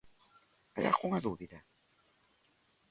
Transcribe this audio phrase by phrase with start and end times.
[0.75, 1.59] ¿Hai algunha dúbida?